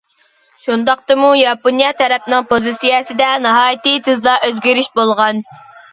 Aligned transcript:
شۇنداقتىمۇ 0.67 1.27
ياپونىيە 1.39 1.91
تەرەپنىڭ 2.01 2.47
پوزىتسىيەسىدە 2.53 3.27
ناھايىتى 3.47 3.95
تېزلا 4.09 4.35
ئۆزگىرىش 4.49 4.91
بولغان. 5.01 5.45